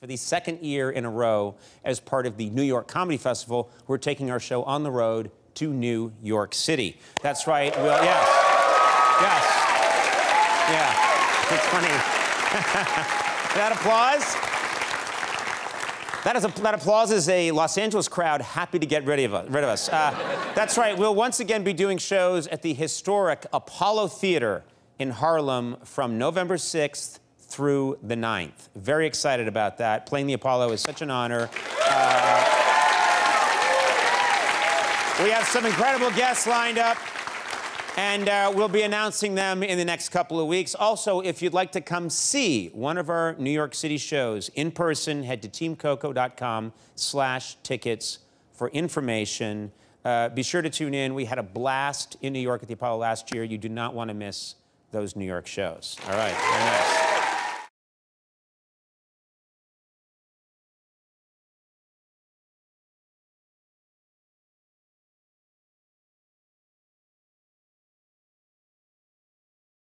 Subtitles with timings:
[0.00, 3.70] For the second year in a row, as part of the New York Comedy Festival,
[3.86, 6.98] we're taking our show on the road to New York City.
[7.20, 7.76] That's right.
[7.76, 8.28] We'll, yes.
[9.20, 9.44] Yes.
[10.70, 11.54] Yeah.
[11.54, 11.88] It's funny.
[13.60, 14.24] that applause?
[16.24, 19.52] That, is a, that applause is a Los Angeles crowd happy to get rid of,
[19.52, 19.90] rid of us.
[19.90, 20.12] Uh,
[20.54, 20.96] that's right.
[20.96, 24.64] We'll once again be doing shows at the historic Apollo Theater
[24.98, 27.18] in Harlem from November 6th
[27.50, 28.68] through the 9th.
[28.76, 30.06] Very excited about that.
[30.06, 31.50] Playing the Apollo is such an honor.
[31.84, 32.60] Uh,
[35.22, 36.96] we have some incredible guests lined up,
[37.98, 40.74] and uh, we'll be announcing them in the next couple of weeks.
[40.74, 44.70] Also, if you'd like to come see one of our New York City shows in
[44.70, 48.20] person, head to teamcoco.com slash tickets
[48.52, 49.72] for information.
[50.04, 51.14] Uh, be sure to tune in.
[51.14, 53.44] We had a blast in New York at the Apollo last year.
[53.44, 54.54] You do not want to miss
[54.90, 55.96] those New York shows.
[56.06, 57.09] All right, very nice.